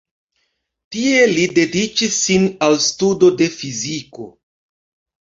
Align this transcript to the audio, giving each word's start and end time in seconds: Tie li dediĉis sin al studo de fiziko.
Tie 0.95 1.19
li 1.33 1.43
dediĉis 1.59 2.19
sin 2.23 2.49
al 2.71 2.81
studo 2.89 3.33
de 3.43 3.53
fiziko. 3.61 4.31